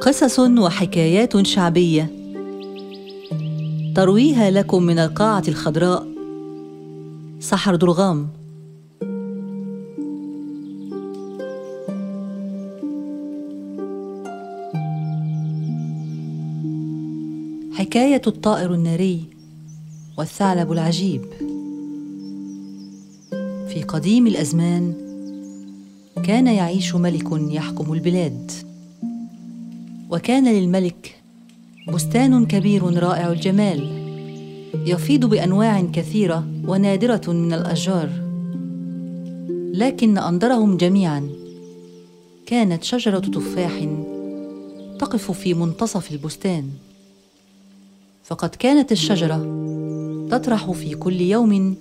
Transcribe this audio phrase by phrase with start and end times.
[0.00, 2.10] قصص وحكايات شعبية
[3.94, 6.06] ترويها لكم من القاعة الخضراء
[7.40, 8.28] سحر درغام
[17.74, 19.24] حكاية الطائر الناري
[20.18, 21.24] والثعلب العجيب.
[23.68, 25.05] في قديم الأزمان
[26.26, 28.52] كان يعيش ملك يحكم البلاد.
[30.10, 31.16] وكان للملك
[31.88, 34.06] بستان كبير رائع الجمال
[34.86, 38.10] يفيض بأنواع كثيرة ونادرة من الأشجار.
[39.74, 41.30] لكن اندرهم جميعا.
[42.46, 43.88] كانت شجرة تفاح
[44.98, 46.68] تقف في منتصف البستان.
[48.24, 49.36] فقد كانت الشجرة
[50.30, 51.76] تطرح في كل يوم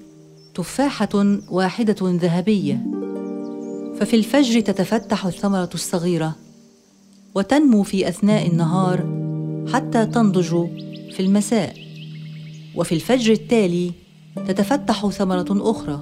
[0.56, 2.95] تفاحة واحدة ذهبية.
[4.00, 6.36] ففي الفجر تتفتح الثمرة الصغيرة
[7.36, 8.98] وتنمو في أثناء النهار
[9.74, 10.50] حتى تنضج
[11.12, 11.76] في المساء.
[12.76, 13.92] وفي الفجر التالي
[14.48, 16.00] تتفتح ثمرة أخرى.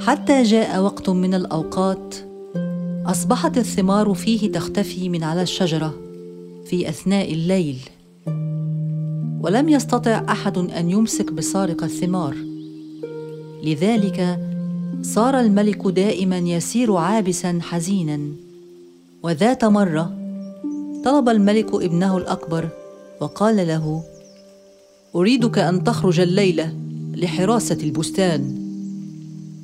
[0.00, 2.14] حتى جاء وقت من الأوقات
[3.06, 5.94] أصبحت الثمار فيه تختفي من على الشجرة
[6.66, 7.78] في أثناء الليل.
[9.40, 12.36] ولم يستطع أحد أن يمسك بسارق الثمار.
[13.62, 14.38] لذلك
[15.02, 18.20] صار الملك دائما يسير عابسا حزينا.
[19.22, 20.12] وذات مرة
[21.04, 22.68] طلب الملك ابنه الأكبر
[23.20, 24.02] وقال له
[25.14, 26.74] أريدك أن تخرج الليلة
[27.14, 28.64] لحراسة البستان.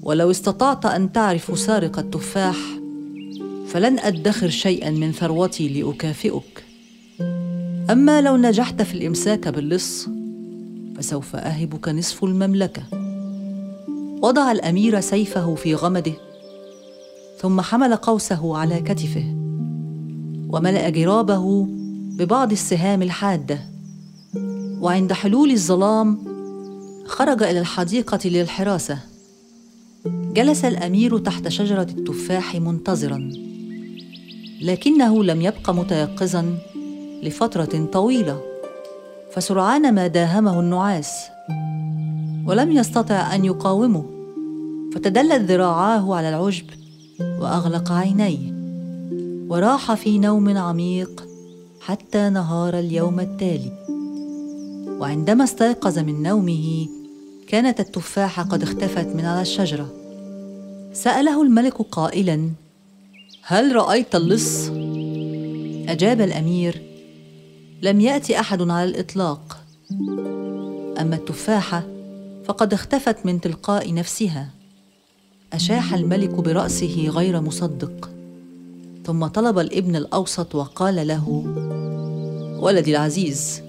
[0.02, 2.56] ولو استطعت أن تعرف سارق التفاح
[3.68, 6.64] فلن أدخر شيئا من ثروتي لأكافئك.
[7.90, 10.08] أما لو نجحت في الإمساك باللص
[10.96, 12.99] فسوف أهبك نصف المملكة.
[14.22, 16.12] وضع الأمير سيفه في غمده
[17.38, 19.24] ثم حمل قوسه على كتفه
[20.48, 21.66] وملأ جرابه
[22.18, 23.58] ببعض السهام الحادة.
[24.80, 26.18] وعند حلول الظلام
[27.06, 28.98] خرج إلى الحديقة للحراسة.
[30.06, 33.30] جلس الأمير تحت شجرة التفاح منتظرا
[34.62, 36.58] لكنه لم يبق متيقظا
[37.22, 38.40] لفترة طويلة
[39.32, 41.10] فسرعان ما داهمه النعاس.
[42.50, 44.04] ولم يستطع أن يقاومه
[44.94, 46.64] فتدلت ذراعاه على العشب
[47.20, 48.52] وأغلق عينيه
[49.48, 51.26] وراح في نوم عميق
[51.80, 53.72] حتى نهار اليوم التالي.
[55.00, 56.88] وعندما استيقظ من نومه
[57.48, 59.92] كانت التفاحة قد اختفت من على الشجرة.
[60.92, 62.50] سأله الملك قائلا
[63.42, 64.68] هل رأيت اللص؟
[65.88, 66.82] أجاب الأمير
[67.82, 69.64] لم يات أحد على الإطلاق.
[71.00, 71.99] أما التفاحة
[72.50, 74.50] فقد اختفت من تلقاء نفسها.
[75.52, 78.10] أشاح الملك برأسه غير مصدق.
[79.06, 81.28] ثم طلب الابن الأوسط وقال له
[82.60, 83.62] ولدي العزيز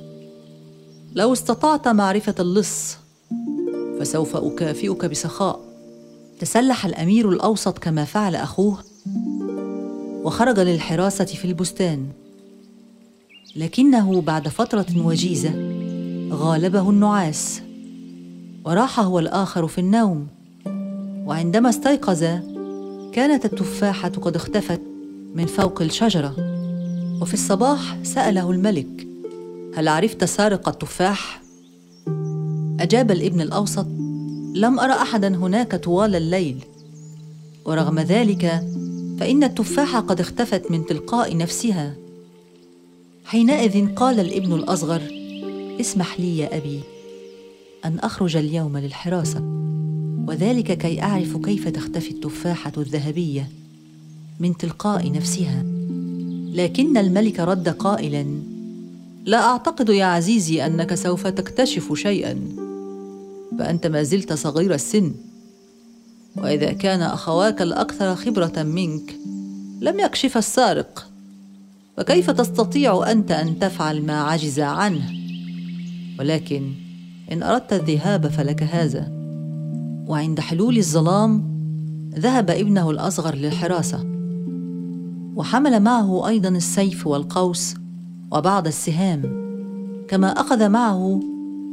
[1.14, 2.98] لو استطعت معرفة اللص
[4.00, 5.60] فسوف أكافئك بسخاء.
[6.40, 8.78] تسلح الأمير الأوسط كما فعل أخوه
[10.24, 12.08] وخرج للحراسة في البستان.
[13.56, 15.54] لكنه بعد فترة وجيزة
[16.32, 17.62] غالبه النعاس.
[18.66, 20.28] وراح هو الآخر في النوم.
[21.26, 22.24] وعندما استيقظ
[23.14, 24.82] كانت التفاحة قد اختفت
[25.36, 26.36] من فوق الشجرة.
[27.22, 29.08] وفي الصباح سأله الملك
[29.76, 31.42] هل عرفت سارق التفاح؟
[32.80, 33.86] أجاب الابن الأوسط
[34.56, 36.66] لم أرى أحدا هناك طوال الليل.
[37.66, 38.64] ورغم ذلك
[39.20, 41.94] فإن التفاحة قد اختفت من تلقاء نفسها.
[43.26, 45.02] حينئذ قال الابن الأصغر
[45.80, 46.80] اسمح لي يا أبي
[47.86, 49.42] أن أخرج اليوم للحراسة
[50.28, 53.50] وذلك كي أعرف كيف تختفي التفاحة الذهبية
[54.40, 55.64] من تلقاء نفسها.
[56.54, 58.26] لكن الملك رد قائلا
[59.26, 62.40] لا أعتقد يا عزيزي أنك سوف تكتشف شيئا
[63.60, 65.14] فأنت ما زلت صغير السن.
[66.38, 69.16] وإذا كان أخواك الأكثر خبرة منك
[69.82, 71.08] لم يكشف السارق.
[71.98, 75.12] فكيف تستطيع أنت أن تفعل ما عجز عنه؟
[76.20, 76.72] ولكن
[77.32, 79.12] إن أردت الذهاب فلك هذا.
[80.08, 81.52] وعند حلول الظلام
[82.16, 84.06] ذهب ابنه الأصغر للحراسة.
[85.36, 87.76] وحمل معه أيضا السيف والقوس
[88.32, 89.22] وبعض السهام.
[90.08, 91.20] كما أخذ معه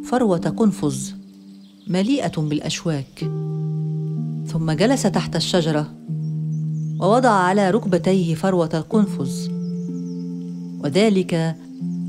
[0.04, 0.96] فروة قنفذ
[1.88, 3.30] مليئة بالأشواك.
[4.46, 5.86] ثم جلس تحت الشجرة
[7.00, 9.48] ووضع على ركبتيه فروة القنفذ
[10.84, 11.56] وذلك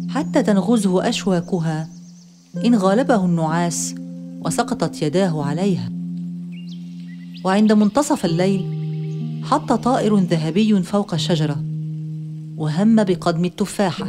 [0.10, 1.90] حتى تنغزه أشواكها
[2.66, 3.96] إن غالبه النعاس
[4.46, 5.92] وسقطت يداه عليها.
[7.44, 8.66] وعند منتصف الليل
[9.44, 11.64] حط طائر ذهبي فوق الشجره
[12.58, 14.08] وهم بقدم التفاحة.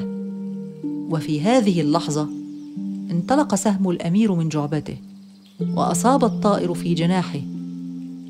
[0.84, 2.28] وفي هذه اللحظة
[3.10, 4.96] انطلق سهم الأمير من جعبته
[5.60, 7.40] وأصاب الطائر في جناحه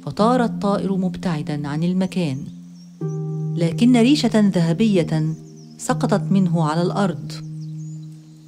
[0.02, 2.38] فطار الطائر مبتعدا عن المكان.
[3.56, 5.34] لكن ريشة ذهبية
[5.78, 7.49] سقطت منه على الأرض.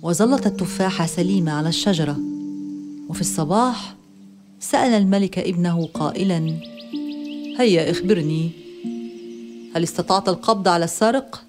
[0.02, 2.16] وظلت التفاحه سليمة على الشجرة.
[3.08, 3.96] وفي الصباح
[4.60, 6.60] سأل الملك ابنه قائلا
[7.58, 8.50] هيا اخبرني
[9.74, 11.44] هل استطعت القبض على السارق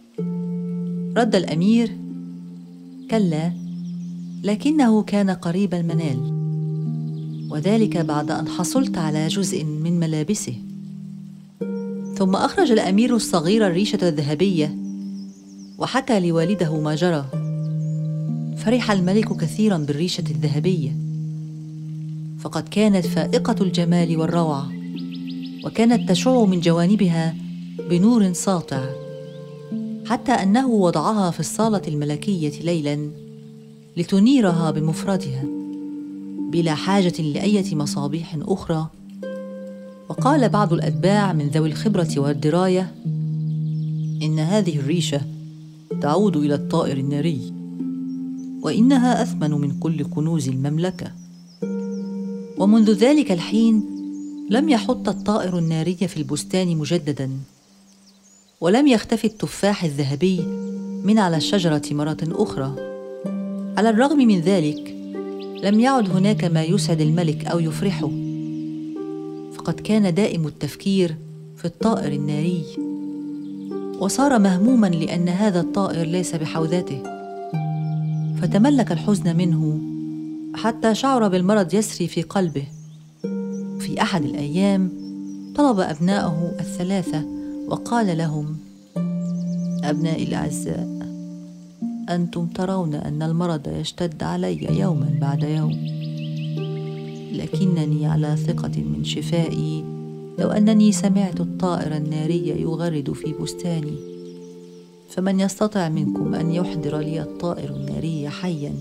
[1.18, 1.98] رد الأمير
[3.12, 3.54] كلا
[4.44, 6.34] لكنه كان قريب المنال
[7.52, 10.56] وذلك بعد أن حصلت على جزء من ملابسه.
[12.16, 14.76] ثم أخرج الأمير الصغير الريشة الذهبية
[15.78, 17.43] وحكى لوالده ما جرى.
[18.66, 20.92] فرح الملك كثيرا بالريشة الذهبية.
[22.40, 24.72] فقد كانت فائقة الجمال والروعة
[25.66, 27.36] وكانت تشع من جوانبها
[27.90, 28.90] بنور ساطع
[30.06, 33.10] حتى أنه وضعها في الصالة الملكية ليلا
[33.98, 35.44] لتنيرها بمفردها
[36.52, 38.88] بلا حاجة لايه مصابيح أخرى.
[40.10, 42.92] وقال بعض الأتباع من ذوي الخبرة والدراية
[44.24, 45.22] إن هذه الريشة
[46.02, 47.63] تعود إلى الطائر الناري.
[48.64, 51.12] وإنها أثمن من كل كنوز المملكة.
[52.58, 53.84] ومنذ ذلك الحين
[54.50, 57.30] لم يحط الطائر الناري في البستان مجددا
[58.62, 60.42] ولم يختفي التفاح الذهبي
[61.04, 62.76] من على الشجرة مرة أخرى.
[63.78, 64.96] على الرغم من ذلك
[65.64, 68.10] لم يعد هناك ما يسعد الملك أو يفرحه.
[69.54, 71.16] فقد كان دائم التفكير
[71.58, 72.64] في الطائر الناري.
[74.00, 77.13] وصار مهموما لأن هذا الطائر ليس بحوذته
[78.44, 79.80] فتملك الحزن منه
[80.56, 82.68] حتى شعر بالمرض يسري في قلبه.
[83.80, 84.92] في أحد الأيام
[85.56, 87.26] طلب أبناءه الثلاثة
[87.68, 88.58] وقال لهم
[89.84, 90.88] ابنائي الأعزاء
[92.10, 95.72] أنتم ترون أن المرض يشتد علي يوما بعد يوم.
[97.34, 99.84] لكنني على ثقة من شفائي
[100.40, 104.13] لو أنني سمعت الطائر الناري يغرد في بستاني.
[105.16, 108.74] فمن يستطع منكم أن يحضر لي الطائر الناري حيا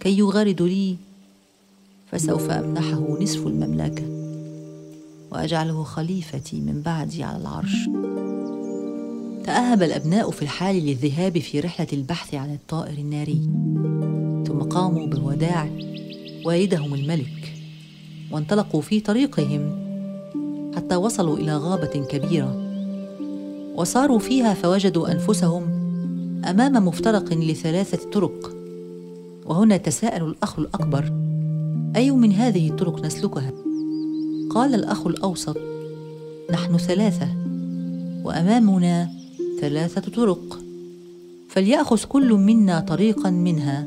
[0.00, 0.96] كي يغرد لي
[2.12, 4.04] فسوف أمنحه نصف المملكة
[5.32, 7.88] وأجعله خليفتي من بعدي على العرش.
[9.44, 13.40] تأهب الأبناء في الحال للذهاب في رحلة البحث عن الطائر الناري.
[14.46, 15.70] ثم قاموا بوداع
[16.44, 17.54] والدهم الملك
[18.30, 19.84] وانطلقوا في طريقهم
[20.76, 22.63] حتى وصلوا إلى غابة كبيرة.
[23.74, 25.62] وصاروا فيها فوجدوا أنفسهم
[26.44, 28.56] أمام مفترق لثلاثة طرق.
[29.46, 31.12] وهنا تساءل الأخ الأكبر
[31.96, 33.52] أي من هذه الطرق نسلكها؟
[34.50, 35.56] قال الأخ الأوسط
[36.52, 37.28] نحن ثلاثة
[38.24, 39.08] وأمامنا
[39.60, 40.58] ثلاثة طرق.
[41.48, 43.86] فليأخذ كل منا طريقا منها.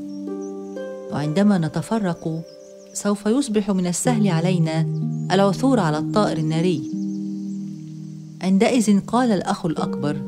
[1.12, 2.44] وعندما نتفرق
[2.94, 4.86] سوف يصبح من السهل علينا
[5.32, 6.97] العثور على الطائر الناري.
[8.42, 10.22] عندئذ قال الأخ الأكبر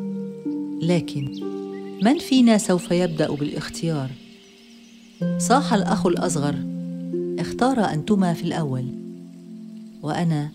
[0.81, 1.31] لكن
[2.03, 4.11] من فينا سوف يبدأ بالاختيار؟
[5.38, 6.56] صاح الأخ الأصغر
[7.39, 8.85] اختار أنتما في الأول
[10.01, 10.50] وأنا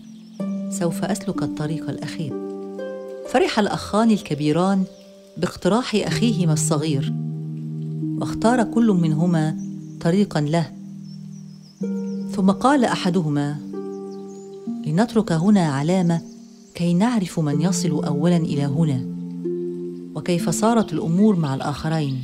[0.69, 2.33] سوف أسلك الطريق الأخير.
[3.29, 4.83] فرح الأخان الكبيران
[5.37, 7.13] باقتراح أخيهما الصغير
[8.17, 9.57] واختار كل منهما
[10.01, 10.71] طريقا له.
[12.31, 13.57] ثم قال أحدهما
[14.85, 16.34] لنترك هنا علامة
[16.75, 19.05] كي نعرف من يصل اولا إلى هنا
[20.15, 22.21] وكيف صارت الأمور مع الآخرين.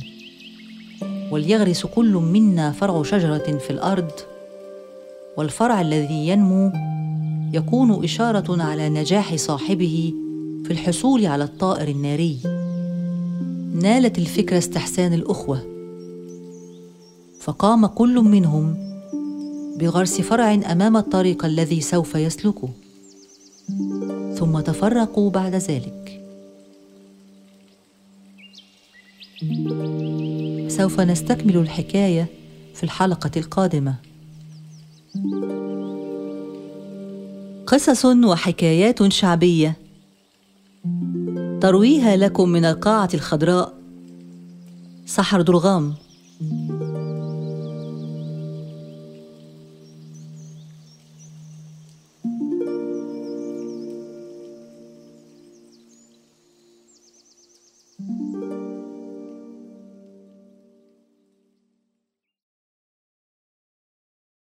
[1.30, 4.10] وليغرس كل منا فرع شجرة في الأرض
[5.36, 6.72] والفرع الذي ينمو
[7.52, 10.14] يكون إشارة على نجاح صاحبه
[10.64, 12.38] في الحصول على الطائر الناري.
[13.74, 15.62] نالت الفكرة استحسان الأخوة.
[17.40, 18.76] فقام كل منهم
[19.78, 22.68] بغرس فرع أمام الطريق الذي سوف يسلكه.
[24.34, 26.22] ثم تفرقوا بعد ذلك.
[30.68, 32.26] سوف نستكمل الحكاية
[32.74, 33.94] في الحلقة القادمة.
[37.66, 39.76] قصص وحكايات شعبية
[41.60, 43.74] ترويها لكم من القاعة الخضراء
[45.06, 45.94] سحر درغام.